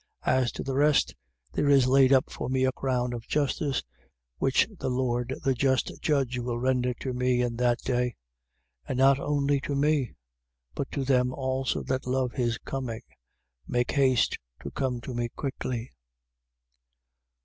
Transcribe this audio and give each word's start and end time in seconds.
4:8. 0.25 0.33
As 0.41 0.51
to 0.53 0.63
the 0.63 0.73
rest, 0.73 1.15
there 1.53 1.69
is 1.69 1.85
laid 1.85 2.11
up 2.11 2.31
for 2.31 2.49
me 2.49 2.65
a 2.65 2.71
crown 2.71 3.13
of 3.13 3.27
justice 3.27 3.83
which 4.39 4.67
the 4.79 4.89
Lord 4.89 5.35
the 5.43 5.53
just 5.53 5.91
judge 6.01 6.39
will 6.39 6.57
render 6.57 6.95
to 6.95 7.13
me 7.13 7.43
in 7.43 7.55
that 7.57 7.77
day: 7.83 8.15
and 8.87 8.97
not 8.97 9.19
only 9.19 9.61
to 9.61 9.75
me, 9.75 10.13
but 10.73 10.89
to 10.93 11.03
them 11.05 11.31
also 11.31 11.83
that 11.83 12.07
love 12.07 12.31
his 12.31 12.57
coming. 12.57 13.01
Make 13.67 13.91
haste 13.91 14.39
to 14.63 14.71
come 14.71 15.01
to 15.01 15.13
me 15.13 15.29
quickly. 15.35 15.91